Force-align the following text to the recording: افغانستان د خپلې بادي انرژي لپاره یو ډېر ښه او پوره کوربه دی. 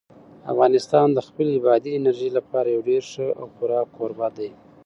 افغانستان 0.51 1.07
د 1.13 1.19
خپلې 1.27 1.53
بادي 1.65 1.91
انرژي 1.99 2.29
لپاره 2.37 2.67
یو 2.75 2.81
ډېر 2.89 3.03
ښه 3.11 3.25
او 3.39 3.45
پوره 3.55 3.79
کوربه 3.95 4.27
دی. 4.37 4.49